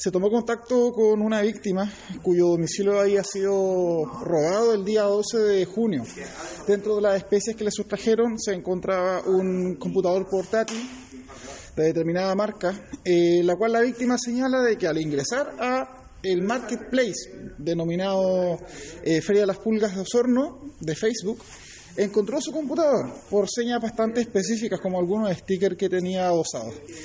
se 0.00 0.10
tomó 0.10 0.30
contacto 0.30 0.92
con 0.94 1.20
una 1.20 1.42
víctima 1.42 1.92
cuyo 2.22 2.46
domicilio 2.46 2.98
había 2.98 3.22
sido 3.22 4.06
robado 4.24 4.72
el 4.72 4.82
día 4.82 5.02
12 5.02 5.38
de 5.40 5.66
junio. 5.66 6.04
Dentro 6.66 6.96
de 6.96 7.02
las 7.02 7.16
especies 7.18 7.54
que 7.54 7.64
le 7.64 7.70
sustrajeron 7.70 8.38
se 8.38 8.54
encontraba 8.54 9.20
un 9.26 9.76
computador 9.76 10.26
portátil 10.26 10.78
de 11.76 11.84
determinada 11.84 12.34
marca, 12.34 12.72
eh, 13.04 13.42
la 13.44 13.56
cual 13.56 13.72
la 13.72 13.80
víctima 13.82 14.16
señala 14.16 14.62
de 14.62 14.78
que 14.78 14.86
al 14.86 14.98
ingresar 14.98 15.54
a 15.60 16.08
el 16.22 16.40
marketplace 16.44 17.52
denominado 17.58 18.58
eh, 19.04 19.20
Feria 19.20 19.42
de 19.42 19.48
las 19.48 19.58
Pulgas 19.58 19.94
de 19.94 20.00
Osorno 20.00 20.62
de 20.80 20.94
Facebook, 20.94 21.40
encontró 21.98 22.40
su 22.40 22.52
computador 22.52 23.12
por 23.28 23.50
señas 23.50 23.82
bastante 23.82 24.22
específicas 24.22 24.80
como 24.80 24.98
algunos 24.98 25.36
stickers 25.36 25.76
que 25.76 25.90
tenía 25.90 26.26
adosados. 26.26 26.74